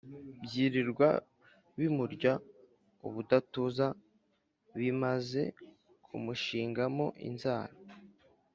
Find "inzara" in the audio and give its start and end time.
7.27-7.73